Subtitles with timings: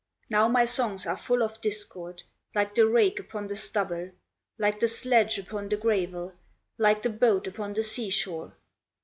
[0.31, 2.23] Now my songs are full of discord,
[2.55, 4.09] Like the rake upon the stubble,
[4.57, 6.33] Like the sledge upon the gravel,
[6.79, 8.57] Like the boat upon the sea shore!"